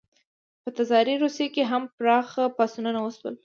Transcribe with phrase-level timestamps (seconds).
[0.61, 3.35] په تزاري روسیه کې هم پراخ پاڅونونه وشول.